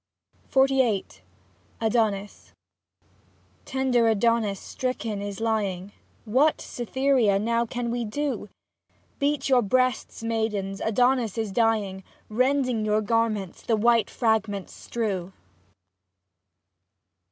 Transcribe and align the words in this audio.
52 0.49 0.81
XLVIIl 0.81 1.19
ADONIS 1.79 2.53
Tender 3.65 4.07
Adonis 4.07 4.59
stricken 4.59 5.21
is 5.21 5.39
lying, 5.39 5.91
What, 6.25 6.59
Cytherea, 6.59 7.37
now 7.37 7.67
can 7.67 7.91
we 7.91 8.03
do? 8.03 8.49
Beat 9.19 9.47
your 9.47 9.61
breasts, 9.61 10.23
maidens, 10.23 10.81
Adonis 10.81 11.37
is 11.37 11.51
dying. 11.51 12.03
Rending 12.29 12.83
your 12.83 13.01
garments 13.01 13.61
(the 13.61 13.75
white 13.77 14.09
fragments 14.09 14.73
strew). 14.73 15.33